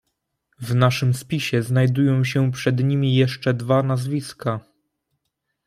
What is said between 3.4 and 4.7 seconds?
dwa nazwiska."